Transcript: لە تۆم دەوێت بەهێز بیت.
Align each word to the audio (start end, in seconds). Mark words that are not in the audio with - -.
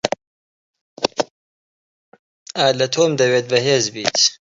لە 2.79 2.87
تۆم 2.93 3.11
دەوێت 3.19 3.45
بەهێز 3.51 3.85
بیت. 3.93 4.17